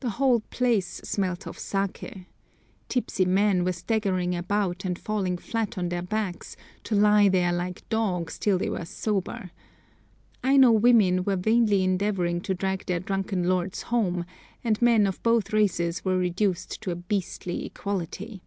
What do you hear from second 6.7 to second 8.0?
to lie there like